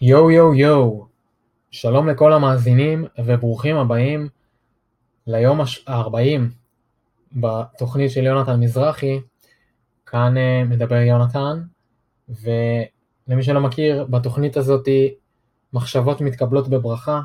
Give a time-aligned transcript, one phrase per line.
[0.00, 1.06] יואו יואו יואו,
[1.70, 4.28] שלום לכל המאזינים וברוכים הבאים
[5.26, 6.40] ליום ה-40
[7.32, 9.20] בתוכנית של יונתן מזרחי,
[10.06, 11.62] כאן אה, מדבר יונתן,
[12.28, 14.88] ולמי שלא מכיר, בתוכנית הזאת
[15.72, 17.20] מחשבות מתקבלות בברכה,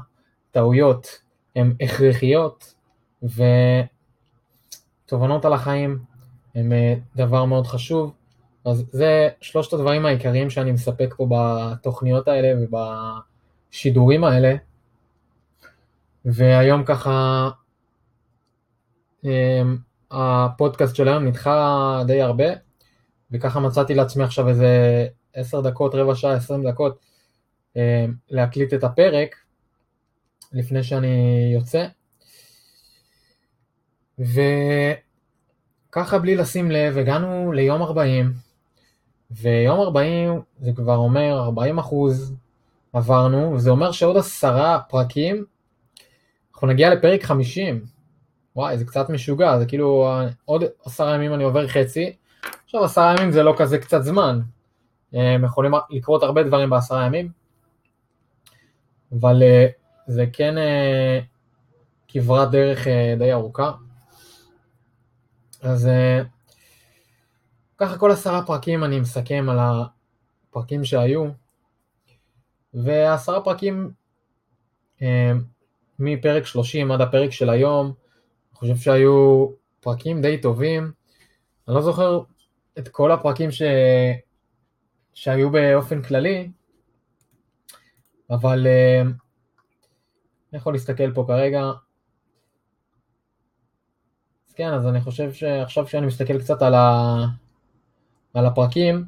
[0.52, 1.08] טעויות
[1.56, 2.74] הן הכרחיות,
[5.06, 6.00] ותובנות על החיים
[6.56, 8.14] הן אה, דבר מאוד חשוב,
[8.66, 12.66] אז זה שלושת הדברים העיקריים שאני מספק פה בתוכניות האלה
[13.72, 14.56] ובשידורים האלה.
[16.26, 17.50] והיום ככה
[19.24, 19.78] אמ,
[20.12, 22.46] הפודקאסט של היום נדחה די הרבה,
[23.32, 27.06] וככה מצאתי לעצמי עכשיו איזה עשר דקות, רבע שעה, עשרים דקות
[27.76, 27.82] אמ,
[28.30, 29.36] להקליט את הפרק
[30.54, 31.86] לפני שאני יוצא.
[34.20, 38.34] וככה בלי לשים לב הגענו ליום 40,
[39.32, 42.36] ויום 40 זה כבר אומר 40 אחוז
[42.94, 45.46] עברנו, וזה אומר שעוד עשרה פרקים
[46.54, 47.86] אנחנו נגיע לפרק 50.
[48.56, 50.10] וואי, זה קצת משוגע, זה כאילו
[50.46, 52.16] עוד עשרה ימים אני עובר חצי,
[52.66, 54.42] עכשיו עשרה ימים זה לא כזה קצת זמן,
[55.14, 57.30] הם יכולים לקרות הרבה דברים בעשרה ימים,
[59.20, 59.68] אבל אה,
[60.08, 61.20] זה כן אה,
[62.08, 63.72] כברת דרך אה, די ארוכה.
[65.62, 65.90] אז
[67.82, 71.26] ככה כל עשרה פרקים אני מסכם על הפרקים שהיו,
[72.74, 73.92] ועשרה פרקים
[75.02, 75.32] אה,
[76.00, 79.48] מפרק 30 עד הפרק של היום, אני חושב שהיו
[79.80, 80.92] פרקים די טובים.
[81.68, 82.22] אני לא זוכר
[82.78, 83.62] את כל הפרקים ש...
[85.14, 86.52] שהיו באופן כללי,
[88.30, 91.62] אבל אה, אני יכול להסתכל פה כרגע.
[94.48, 97.41] אז כן, אז אני חושב שעכשיו שאני מסתכל קצת על, ה...
[98.34, 99.06] על הפרקים,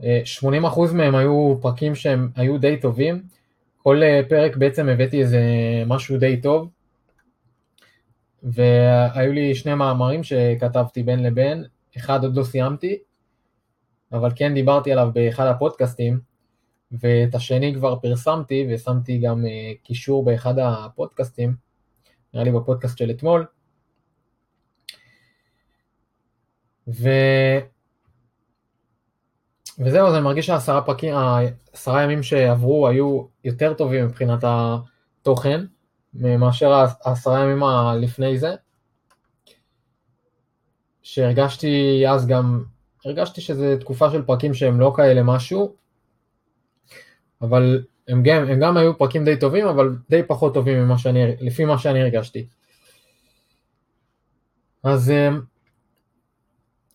[0.00, 3.22] 80% אה, מהם היו פרקים שהם היו די טובים,
[3.82, 5.42] כל אה, פרק בעצם הבאתי איזה
[5.86, 6.68] משהו די טוב,
[8.42, 11.64] והיו לי שני מאמרים שכתבתי בין לבין,
[11.96, 12.98] אחד עוד לא סיימתי,
[14.12, 16.20] אבל כן דיברתי עליו באחד הפודקאסטים,
[16.92, 21.54] ואת השני כבר פרסמתי ושמתי גם אה, קישור באחד הפודקאסטים,
[22.34, 23.46] נראה לי בפודקאסט של אתמול.
[26.88, 27.08] ו...
[29.78, 35.64] וזהו, אז אני מרגיש שהעשרה פרקים, העשרה ימים שעברו היו יותר טובים מבחינת התוכן,
[36.14, 37.62] מאשר העשרה ימים
[38.00, 38.54] לפני זה.
[41.02, 42.64] שהרגשתי אז גם,
[43.04, 45.76] הרגשתי שזו תקופה של פרקים שהם לא כאלה משהו,
[47.42, 51.36] אבל הם גם, הם גם היו פרקים די טובים, אבל די פחות טובים ממה שאני,
[51.40, 52.46] לפי מה שאני הרגשתי.
[54.82, 55.28] אז אה,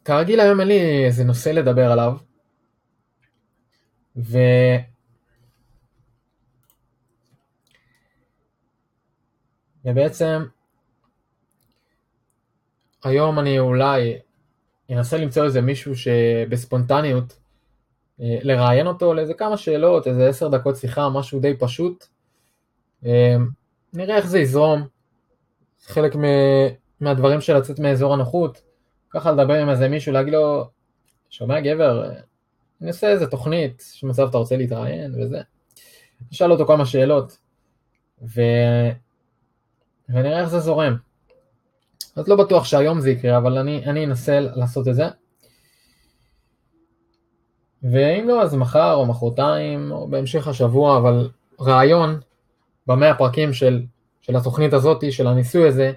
[0.05, 2.13] כרגיל היום אין לי איזה נושא לדבר עליו,
[4.18, 4.38] ו...
[9.85, 10.46] ובעצם
[13.03, 14.18] היום אני אולי
[14.90, 17.40] אנסה למצוא איזה מישהו שבספונטניות
[18.22, 22.06] אה, לראיין אותו לאיזה כמה שאלות, איזה עשר דקות שיחה, משהו די פשוט.
[23.06, 23.35] אה,
[23.94, 24.88] נראה איך זה יזרום.
[25.85, 26.16] חלק
[27.01, 28.62] מהדברים של לצאת מאזור הנוחות,
[29.09, 30.66] ככה לדבר עם איזה מישהו, להגיד לו,
[31.30, 32.12] שומע גבר,
[32.83, 35.41] אני עושה איזה תוכנית, שמצב אתה רוצה להתראיין וזה.
[36.31, 37.38] נשאל אותו כמה שאלות,
[38.21, 38.41] ו...
[40.09, 40.95] ונראה איך זה זורם.
[42.16, 45.03] אז לא בטוח שהיום זה יקרה, אבל אני, אני אנסה לעשות את זה.
[47.83, 51.29] ואם לא, אז מחר או מחרתיים, או בהמשך השבוע, אבל
[51.61, 52.19] רעיון
[52.88, 53.85] במאה הפרקים של,
[54.21, 55.91] של התוכנית הזאת, של הניסוי הזה,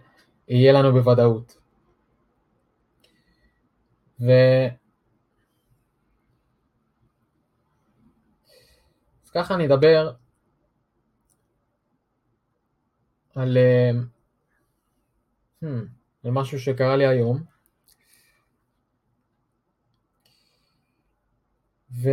[0.49, 1.57] יהיה לנו בוודאות.
[4.21, 4.31] ו...
[9.37, 10.13] ככה אני אדבר
[13.35, 13.91] על, אה,
[15.65, 15.67] hmm,
[16.25, 17.43] על משהו שקרה לי היום.
[22.03, 22.09] ו...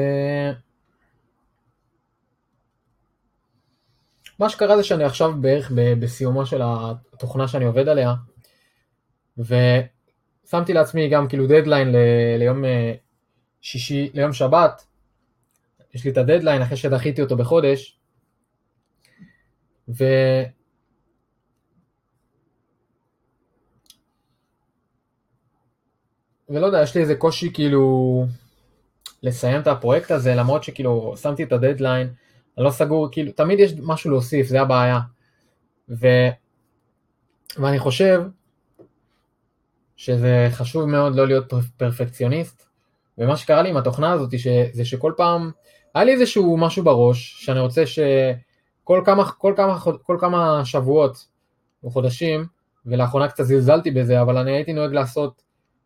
[4.40, 8.14] מה שקרה זה שאני עכשיו בערך בסיומו של התוכנה שאני עובד עליה,
[9.38, 11.96] ושמתי לעצמי גם כאילו דדליין ל...
[12.38, 12.94] ליום אה,
[13.62, 14.86] שישי, ליום שבת,
[15.94, 18.00] יש לי את הדדליין אחרי שדחיתי אותו בחודש,
[19.90, 20.04] ו...
[26.50, 28.26] ולא יודע, יש לי איזה קושי כאילו
[29.24, 32.14] לסיים את הפרויקט הזה, למרות שכאילו שמתי את הדדליין,
[32.58, 35.00] אני לא סגור, כאילו, תמיד יש משהו להוסיף, זה הבעיה.
[35.90, 36.08] ו...
[37.58, 38.22] ואני חושב
[39.96, 42.68] שזה חשוב מאוד לא להיות פרפקציוניסט,
[43.18, 44.30] ומה שקרה לי עם התוכנה הזאת,
[44.72, 45.52] זה שכל פעם
[45.96, 51.28] היה לי איזשהו משהו בראש, שאני רוצה שכל כמה, כל כמה, כל כמה שבועות
[51.84, 52.46] או חודשים,
[52.86, 55.44] ולאחרונה קצת זלזלתי בזה, אבל אני הייתי נוהג לעשות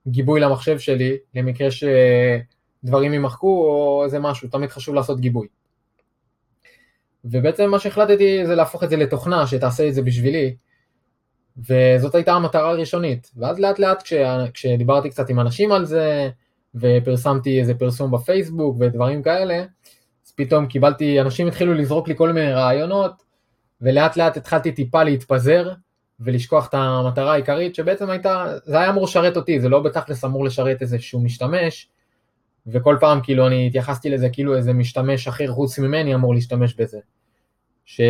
[0.08, 5.48] גיבוי למחשב שלי, למקרה שדברים יימחקו או איזה משהו, תמיד חשוב לעשות גיבוי.
[7.26, 10.56] ובעצם מה שהחלטתי זה להפוך את זה לתוכנה שתעשה את זה בשבילי,
[11.58, 13.32] וזאת הייתה המטרה הראשונית.
[13.38, 14.14] ואז לאט לאט כש,
[14.54, 16.30] כשדיברתי קצת עם אנשים על זה,
[16.75, 19.66] ופרסמתי איזה פרסום בפייסבוק ודברים כאלה,
[20.25, 23.12] אז פתאום קיבלתי, אנשים התחילו לזרוק לי כל מיני רעיונות,
[23.81, 25.74] ולאט לאט התחלתי טיפה להתפזר,
[26.19, 30.46] ולשכוח את המטרה העיקרית, שבעצם הייתה, זה היה אמור לשרת אותי, זה לא בתכלס אמור
[30.46, 31.90] לשרת איזשהו משתמש,
[32.68, 37.00] וכל פעם כאילו אני התייחסתי לזה כאילו איזה משתמש אחר חוץ ממני אמור להשתמש בזה.
[37.86, 38.02] ש...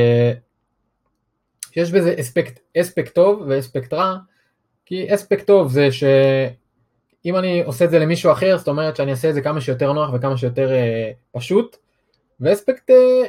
[1.71, 4.17] שיש בזה אספקט, אספקט טוב ואספקט רע,
[4.85, 5.87] כי אספקט טוב זה
[7.23, 9.93] שאם אני עושה את זה למישהו אחר, זאת אומרת שאני אעשה את זה כמה שיותר
[9.93, 11.75] נוח וכמה שיותר אה, פשוט,
[12.39, 13.23] ואספקט, אה,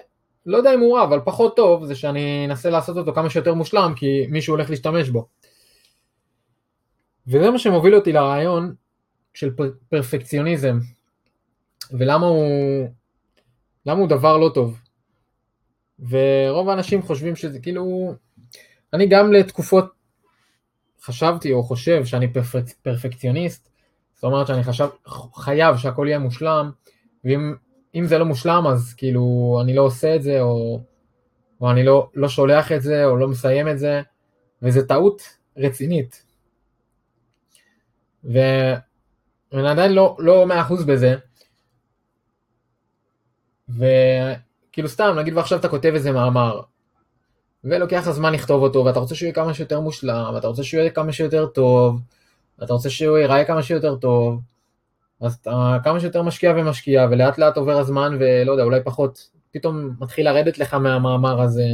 [0.47, 3.55] לא יודע אם הוא רע, אבל פחות טוב, זה שאני אנסה לעשות אותו כמה שיותר
[3.55, 5.27] מושלם, כי מישהו הולך להשתמש בו.
[7.27, 8.75] וזה מה שמוביל אותי לרעיון
[9.35, 10.79] של פר- פרפקציוניזם,
[11.99, 12.89] ולמה הוא,
[13.87, 14.81] למה הוא דבר לא טוב.
[16.09, 18.15] ורוב האנשים חושבים שזה כאילו,
[18.93, 19.85] אני גם לתקופות
[21.03, 23.69] חשבתי או חושב שאני פרפק, פרפקציוניסט,
[24.19, 24.89] זאת אומרת שאני חשב,
[25.35, 26.71] חייב שהכל יהיה מושלם,
[27.25, 30.81] ואם זה לא מושלם אז כאילו אני לא עושה את זה, או,
[31.61, 34.03] או אני לא, לא שולח את זה, או לא מסיים את זה,
[34.63, 35.23] וזה טעות
[35.57, 36.25] רצינית.
[38.25, 41.15] ואני עדיין לא, לא 100% בזה,
[43.69, 46.61] וכאילו סתם, נגיד ועכשיו אתה כותב איזה מאמר,
[47.65, 50.81] ולוקח לך זמן לכתוב אותו, ואתה רוצה שהוא יהיה כמה שיותר מושלם, ואתה רוצה שהוא
[50.81, 52.01] יהיה כמה שיותר טוב,
[52.59, 54.41] ואתה רוצה שהוא ייראה כמה שיותר טוב,
[55.21, 59.91] אז אתה כמה שיותר משקיע ומשקיע, ולאט לאט עובר הזמן, ולא יודע, אולי פחות, פתאום
[60.01, 61.69] מתחיל לרדת לך מהמאמר הזה.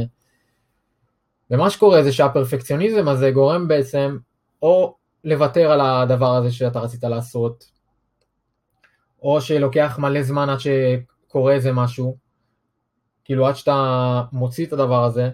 [1.51, 4.17] ומה שקורה זה שהפרפקציוניזם הזה גורם בעצם
[4.61, 7.65] או לוותר על הדבר הזה שאתה רצית לעשות,
[9.21, 12.17] או שלוקח מלא זמן עד שקורה איזה משהו,
[13.23, 15.29] כאילו עד שאתה מוציא את הדבר הזה,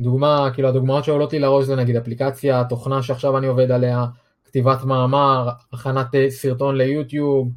[0.00, 4.06] דוגמה, כאילו הדוגמאות שעולות לי לראש זה נגיד אפליקציה, תוכנה שעכשיו אני עובד עליה,
[4.44, 7.52] כתיבת מאמר, הכנת אה, סרטון ליוטיוב,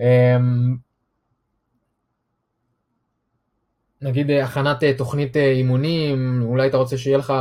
[0.00, 0.76] אמ,
[4.02, 7.32] נגיד אה, הכנת אה, תוכנית אימונים, אולי אתה רוצה שיהיה לך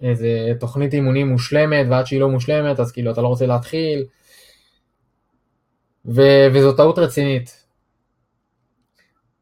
[0.00, 4.04] איזה תוכנית אימונים מושלמת, ועד שהיא לא מושלמת אז כאילו אתה לא רוצה להתחיל,
[6.06, 7.66] ו- וזו טעות רצינית.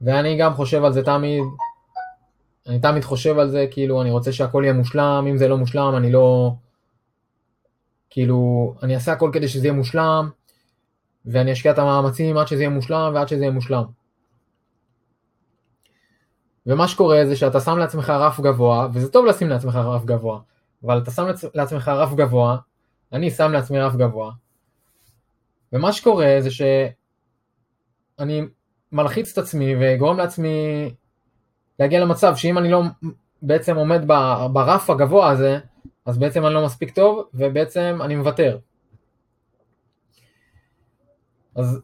[0.00, 1.42] ואני גם חושב על זה תמיד,
[2.66, 5.94] אני תמיד חושב על זה, כאילו, אני רוצה שהכל יהיה מושלם, אם זה לא מושלם,
[5.96, 6.54] אני לא...
[8.10, 10.30] כאילו, אני אעשה הכל כדי שזה יהיה מושלם,
[11.26, 13.84] ואני אשקיע את המאמצים עד שזה יהיה מושלם ועד שזה יהיה מושלם.
[16.66, 20.40] ומה שקורה זה שאתה שם לעצמך רף גבוה, וזה טוב לשים לעצמך רף גבוה,
[20.84, 22.56] אבל אתה שם לעצמך רף גבוה,
[23.12, 24.32] אני שם לעצמי רף גבוה,
[25.72, 28.42] ומה שקורה זה שאני
[28.92, 30.90] מלחיץ את עצמי וגורם לעצמי
[31.78, 32.82] להגיע למצב שאם אני לא
[33.42, 34.00] בעצם עומד
[34.52, 35.58] ברף הגבוה הזה,
[36.06, 38.58] אז בעצם אני לא מספיק טוב, ובעצם אני מוותר.
[41.54, 41.80] אז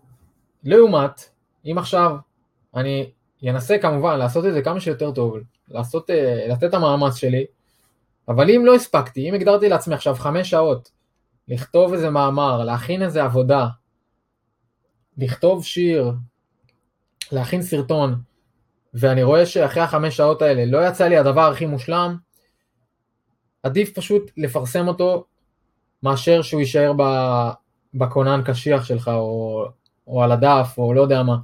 [0.64, 1.30] לעומת,
[1.64, 2.16] אם עכשיו
[2.74, 3.10] אני
[3.48, 5.36] אנסה כמובן לעשות את זה כמה שיותר טוב,
[5.68, 7.44] לעשות, אה, לתת את המאמץ שלי,
[8.28, 10.90] אבל אם לא הספקתי, אם הגדרתי לעצמי עכשיו חמש שעות
[11.48, 13.66] לכתוב איזה מאמר, להכין איזה עבודה,
[15.18, 16.12] לכתוב שיר,
[17.32, 18.20] להכין סרטון,
[18.94, 22.16] ואני רואה שאחרי החמש שעות האלה לא יצא לי הדבר הכי מושלם,
[23.62, 25.24] עדיף פשוט לפרסם אותו
[26.02, 26.92] מאשר שהוא יישאר
[27.94, 29.64] בכונן קשיח שלך או,
[30.06, 31.36] או על הדף או לא יודע מה.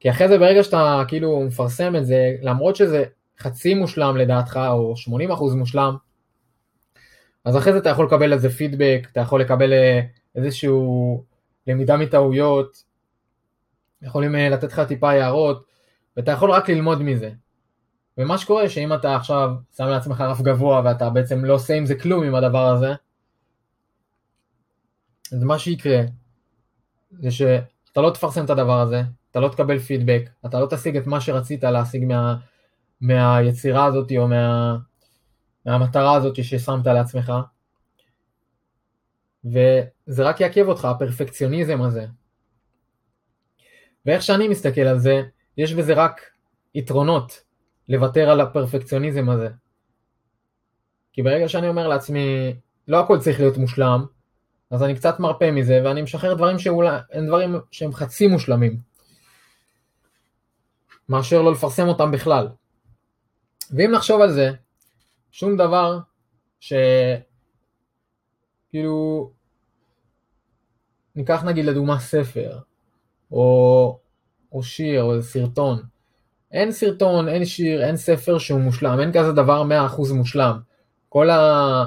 [0.00, 3.04] כי אחרי זה ברגע שאתה כאילו מפרסם את זה, למרות שזה
[3.38, 4.94] חצי מושלם לדעתך או
[5.30, 5.96] 80% מושלם,
[7.44, 10.00] אז אחרי זה אתה יכול לקבל איזה פידבק, אתה יכול לקבל אה,
[10.34, 11.24] איזשהו
[11.66, 12.82] למידה מטעויות,
[14.02, 15.64] יכולים אה, לתת לך טיפה הערות,
[16.16, 17.30] ואתה יכול רק ללמוד מזה.
[18.18, 21.94] ומה שקורה שאם אתה עכשיו שם לעצמך רף גבוה ואתה בעצם לא עושה עם זה
[21.94, 22.94] כלום עם הדבר הזה,
[25.32, 26.00] אז מה שיקרה
[27.18, 31.06] זה שאתה לא תפרסם את הדבר הזה, אתה לא תקבל פידבק, אתה לא תשיג את
[31.06, 32.36] מה שרצית להשיג מה,
[33.00, 34.76] מהיצירה הזאת או מה,
[35.66, 37.32] מהמטרה הזאת ששמת לעצמך,
[39.44, 42.06] וזה רק יעכב אותך, הפרפקציוניזם הזה.
[44.06, 45.22] ואיך שאני מסתכל על זה,
[45.56, 46.20] יש בזה רק
[46.74, 47.42] יתרונות
[47.88, 49.48] לוותר על הפרפקציוניזם הזה.
[51.12, 52.54] כי ברגע שאני אומר לעצמי,
[52.88, 54.04] לא הכל צריך להיות מושלם,
[54.70, 58.78] אז אני קצת מרפה מזה, ואני משחרר דברים שאולי, הם דברים שהם חצי מושלמים,
[61.08, 62.48] מאשר לא לפרסם אותם בכלל.
[63.70, 64.50] ואם נחשוב על זה,
[65.32, 65.98] שום דבר
[66.60, 66.72] ש...
[68.70, 69.30] כאילו,
[71.16, 72.58] ניקח נגיד לדוגמה ספר,
[73.32, 73.93] או,
[74.54, 75.82] או שיר, או סרטון.
[76.52, 79.62] אין סרטון, אין שיר, אין ספר שהוא מושלם, אין כזה דבר
[79.96, 80.58] 100% מושלם.
[81.08, 81.84] כל, ה,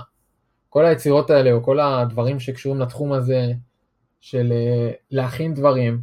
[0.69, 3.53] כל היצירות האלה, או כל הדברים שקשורים לתחום הזה,
[4.19, 6.01] של אה, להכין דברים,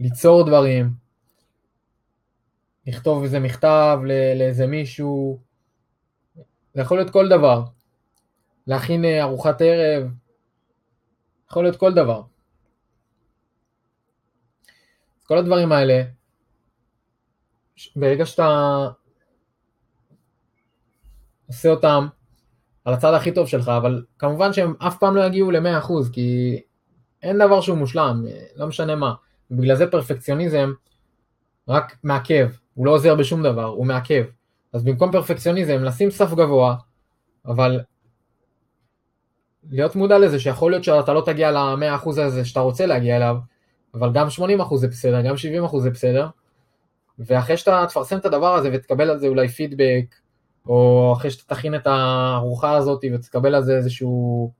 [0.00, 0.90] ליצור דברים,
[2.86, 3.98] לכתוב איזה מכתב
[4.36, 5.38] לאיזה מישהו,
[6.74, 7.62] זה יכול להיות כל דבר.
[8.66, 10.10] להכין אה, ארוחת ערב,
[11.50, 12.22] יכול להיות כל דבר.
[15.30, 16.02] כל הדברים האלה,
[17.96, 18.88] ברגע שאתה
[21.46, 22.06] עושה אותם
[22.84, 26.60] על הצד הכי טוב שלך, אבל כמובן שהם אף פעם לא יגיעו ל-100%, כי
[27.22, 28.24] אין דבר שהוא מושלם,
[28.56, 29.14] לא משנה מה.
[29.50, 30.72] ובגלל זה פרפקציוניזם
[31.68, 34.24] רק מעכב, הוא לא עוזר בשום דבר, הוא מעכב.
[34.72, 36.76] אז במקום פרפקציוניזם, לשים סף גבוה,
[37.46, 37.80] אבל
[39.70, 43.36] להיות מודע לזה שיכול להיות שאתה לא תגיע ל-100% הזה שאתה רוצה להגיע אליו,
[43.94, 44.26] אבל גם
[44.70, 45.34] 80% זה בסדר, גם
[45.66, 46.28] 70% זה בסדר,
[47.18, 50.14] ואחרי שאתה תפרסם את הדבר הזה ותקבל על זה אולי פידבק,
[50.66, 54.52] או אחרי שאתה תכין את הארוחה הזאת ותקבל על זה איזשהו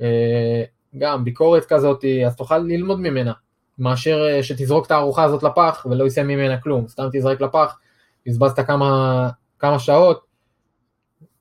[0.00, 0.64] אה,
[0.98, 3.32] גם ביקורת כזאת, אז תוכל ללמוד ממנה,
[3.78, 7.78] מאשר אה, שתזרוק את הארוחה הזאת לפח ולא יישא ממנה כלום, סתם תזרק לפח,
[8.26, 10.26] בזבזת כמה, כמה שעות,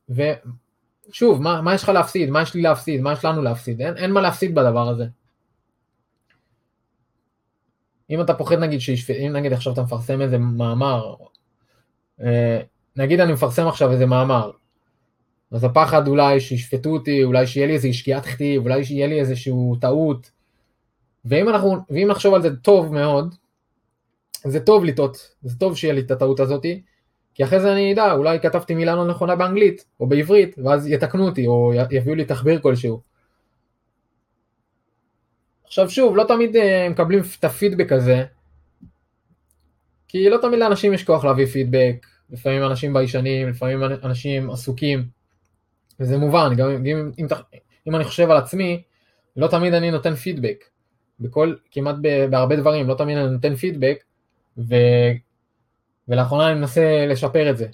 [0.10, 2.30] ושוב, מה, מה יש לך להפסיד?
[2.30, 3.02] מה יש לי להפסיד?
[3.02, 3.82] מה יש לנו להפסיד?
[3.82, 5.06] אין, אין מה להפסיד בדבר הזה.
[8.10, 9.10] אם אתה פוחד נגיד, שישפ...
[9.10, 11.16] אם נגיד עכשיו אתה מפרסם איזה מאמר,
[12.22, 12.60] אה,
[12.96, 14.52] נגיד אני מפרסם עכשיו איזה מאמר,
[15.52, 19.76] אז הפחד אולי שישפטו אותי, אולי שיהיה לי איזה שגיאת כתיב, אולי שיהיה לי איזשהו
[19.82, 20.32] טעות,
[21.26, 23.36] ואם, אנחנו, ואם נחשוב על זה טוב מאוד,
[24.44, 26.82] זה טוב לטעות, זה טוב שיהיה לי את הטעות הזאתי,
[27.34, 31.26] כי אחרי זה אני אדע, אולי כתבתי מילה לא נכונה באנגלית, או בעברית, ואז יתקנו
[31.26, 33.15] אותי, או יביאו לי תחביר כלשהו.
[35.76, 38.26] עכשיו שוב, לא תמיד אה, מקבלים את הפידבק הזה,
[40.08, 45.06] כי לא תמיד לאנשים יש כוח להביא פידבק, לפעמים אנשים ביישנים, לפעמים אנשים עסוקים,
[46.00, 47.28] וזה מובן, גם אם, אם,
[47.88, 48.84] אם, אני חושב על עצמי,
[49.36, 50.66] לא תמיד אני נותן פידבק,
[51.20, 51.96] בכל, כמעט
[52.30, 54.04] בהרבה דברים, לא תמיד אני נותן פידבק,
[54.58, 54.76] ו,
[56.08, 57.68] ולאחרונה אני מנסה לשפר את זה.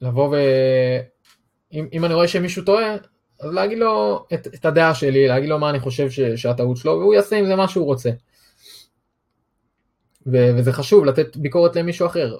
[0.00, 0.36] לבוא ו...
[1.72, 2.96] אם, אם אני רואה שמישהו טועה,
[3.42, 6.92] אז להגיד לו את, את הדעה שלי, להגיד לו מה אני חושב ש, שהטעות שלו,
[6.92, 8.10] והוא יעשה עם זה מה שהוא רוצה.
[10.26, 12.36] ו, וזה חשוב לתת ביקורת למישהו אחר.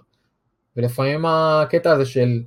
[0.76, 2.42] ולפעמים הקטע הזה של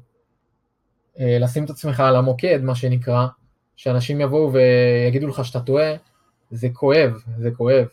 [1.19, 3.27] אה, לשים את עצמך על המוקד, מה שנקרא,
[3.75, 5.93] שאנשים יבואו ויגידו לך שאתה טועה,
[6.51, 7.87] זה כואב, זה כואב.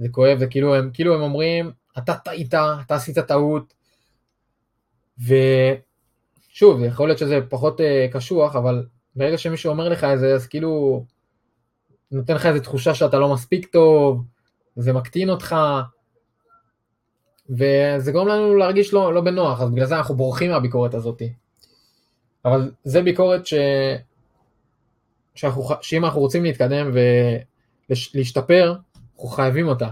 [0.00, 3.74] זה כואב, זה כאילו הם, כאילו הם אומרים, אתה טעית, אתה עשית טעות,
[5.18, 8.86] ושוב, יכול להיות שזה פחות uh, קשוח, אבל
[9.16, 11.04] ברגע שמישהו אומר לך את זה, אז כאילו
[12.10, 14.24] נותן לך איזו תחושה שאתה לא מספיק טוב,
[14.76, 15.56] זה מקטין אותך,
[17.50, 21.22] וזה גורם לנו להרגיש לא, לא בנוח, אז בגלל זה אנחנו בורחים מהביקורת הזאת.
[22.44, 23.54] אבל זה ביקורת ש...
[25.34, 26.90] שאנחנו, שאם אנחנו רוצים להתקדם
[27.88, 28.74] ולהשתפר,
[29.14, 29.88] אנחנו חייבים אותה,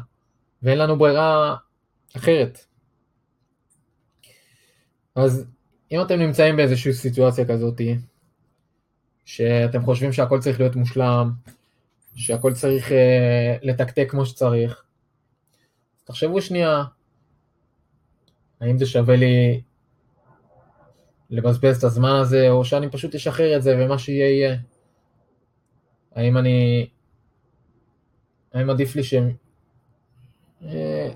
[0.63, 1.57] ואין לנו ברירה
[2.17, 2.59] אחרת.
[5.15, 5.47] אז
[5.93, 7.97] אם אתם נמצאים באיזושהי סיטואציה כזאתי,
[9.29, 11.31] שאתם חושבים שהכל צריך להיות מושלם,
[12.15, 12.95] שהכל צריך uh,
[13.63, 14.83] לתקתק כמו שצריך,
[16.05, 16.85] תחשבו שנייה,
[18.61, 19.61] האם זה שווה לי
[21.31, 24.57] לבזבז את הזמן הזה, או שאני פשוט אשחרר את זה ומה שיהיה יהיה.
[26.15, 26.89] האם אני...
[28.55, 29.15] האם עדיף לי ש...
[30.63, 31.11] אה,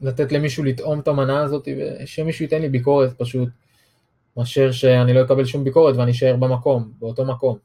[0.00, 3.48] לתת למישהו לטעום את המנה הזאת ושמישהו ייתן לי ביקורת פשוט.
[4.38, 7.58] מאשר שאני לא אקבל שום ביקורת ואני אשאר במקום, באותו מקום.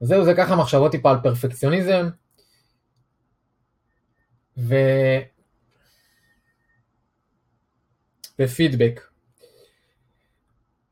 [0.00, 2.08] זהו, זה ככה מחשבות טיפה על פרפקציוניזם.
[4.58, 4.74] ו...
[8.38, 9.00] ופידבק.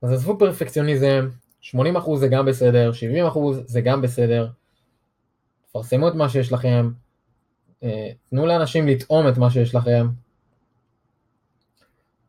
[0.03, 1.29] אז עזבו פרפקציוניזם,
[1.63, 1.75] 80%
[2.17, 2.91] זה גם בסדר,
[3.35, 4.49] 70% זה גם בסדר.
[5.69, 6.91] תפרסמו את מה שיש לכם,
[7.83, 10.07] אה, תנו לאנשים לטעום את מה שיש לכם,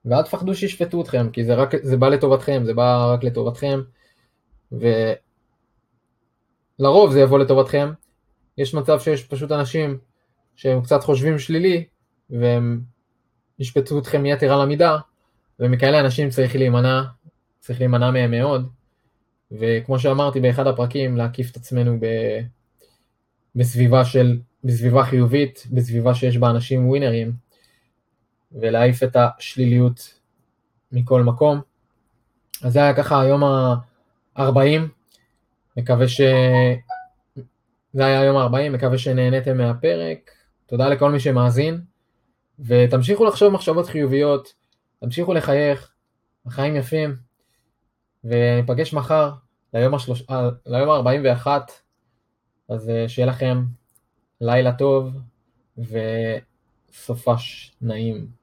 [0.05, 3.81] ואל תפחדו שישפטו אתכם, כי זה, רק, זה בא לטובתכם, זה בא רק לטובתכם,
[6.79, 7.91] ולרוב זה יבוא לטובתכם.
[8.57, 9.97] יש מצב שיש פשוט אנשים
[10.55, 11.85] שהם קצת חושבים שלילי,
[12.29, 12.81] והם
[13.59, 14.97] ישפטו אתכם יתר על המידה,
[15.59, 17.03] ומכאלה אנשים צריך להימנע,
[17.59, 18.69] צריך להימנע מהם מאוד.
[19.51, 22.05] וכמו שאמרתי באחד הפרקים, להקיף את עצמנו ב...
[23.55, 27.31] בסביבה של, בסביבה חיובית, בסביבה שיש בה אנשים ווינרים,
[28.53, 30.19] ולהעיף את השליליות
[30.91, 31.61] מכל מקום.
[32.63, 34.81] אז זה היה ככה היום ה-40,
[35.77, 36.21] מקווה ש...
[37.93, 40.31] זה היה היום ה-40, מקווה שנהניתם מהפרק.
[40.65, 41.81] תודה לכל מי שמאזין,
[42.59, 44.53] ותמשיכו לחשוב מחשבות חיוביות,
[44.99, 45.91] תמשיכו לחייך,
[46.45, 47.15] החיים יפים,
[48.23, 49.31] וניפגש מחר
[49.73, 50.23] ליום, השלוש...
[50.29, 51.47] אה, ליום ה-41,
[52.69, 53.63] אז אה, שיהיה לכם
[54.41, 55.09] לילה טוב
[55.77, 58.42] וסופש נעים.